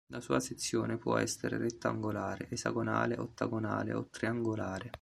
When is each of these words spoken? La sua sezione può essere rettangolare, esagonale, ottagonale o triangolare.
La 0.07 0.19
sua 0.19 0.39
sezione 0.39 0.97
può 0.97 1.17
essere 1.19 1.59
rettangolare, 1.59 2.49
esagonale, 2.49 3.19
ottagonale 3.19 3.93
o 3.93 4.07
triangolare. 4.09 4.89